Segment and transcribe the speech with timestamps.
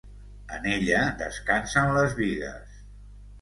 [0.55, 2.81] En ella descansen les bigues.